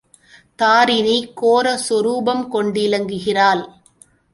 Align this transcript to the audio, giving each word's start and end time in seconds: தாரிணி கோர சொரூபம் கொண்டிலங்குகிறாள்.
தாரிணி 0.59 1.31
கோர 1.33 1.77
சொரூபம் 1.77 2.43
கொண்டிலங்குகிறாள். 2.53 3.63